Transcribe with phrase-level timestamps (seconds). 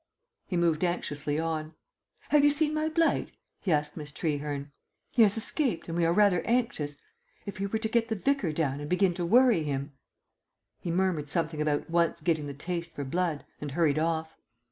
[0.47, 1.75] He moved anxiously on.
[2.29, 4.71] "Have you seen my blight?" he asked Miss Trehearne.
[5.11, 6.97] "He has escaped, and we are rather anxious.
[7.45, 9.91] If he were to get the Vicar down and begin to worry him"
[10.81, 14.35] He murmured something about "once getting the taste for blood" and hurried off.